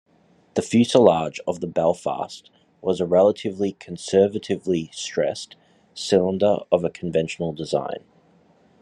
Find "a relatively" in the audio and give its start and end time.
2.99-3.73